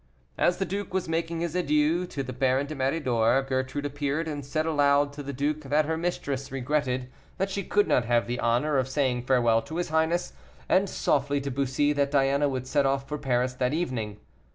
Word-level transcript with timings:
As 0.39 0.57
the 0.57 0.65
duke 0.65 0.95
was 0.95 1.07
making 1.07 1.41
his 1.41 1.55
adieux 1.55 2.07
to 2.07 2.23
the 2.23 2.33
Baron 2.33 2.65
de 2.65 2.73
Méridor, 2.75 3.47
Gertrude 3.47 3.85
appeared, 3.85 4.27
and 4.27 4.43
said 4.43 4.65
aloud 4.65 5.13
to 5.13 5.21
the 5.21 5.31
duke 5.31 5.61
that 5.65 5.85
her 5.85 5.95
mistress 5.95 6.51
regretted 6.51 7.07
that 7.37 7.51
she 7.51 7.63
could 7.63 7.87
not 7.87 8.05
have 8.05 8.25
the 8.25 8.39
honor 8.39 8.79
of 8.79 8.89
saying 8.89 9.21
farewell 9.21 9.61
to 9.61 9.75
his 9.75 9.89
highness; 9.89 10.33
and 10.67 10.89
softly 10.89 11.39
to 11.41 11.51
Bussy 11.51 11.93
that 11.93 12.09
Diana 12.09 12.49
would 12.49 12.65
set 12.65 12.87
off 12.87 13.07
for 13.07 13.19
Paris 13.19 13.53
that 13.53 13.73
evening. 13.75 14.17